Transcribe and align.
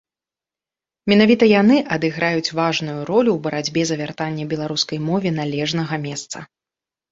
Менавіта 1.11 1.49
яны 1.61 1.77
адыграюць 1.97 2.53
важную 2.61 2.97
ролю 3.11 3.31
ў 3.37 3.45
барацьбе 3.49 3.81
за 3.91 3.95
вяртанне 4.01 4.49
беларускай 4.57 4.99
мове 5.09 5.29
належнага 5.39 6.03
месца. 6.11 6.37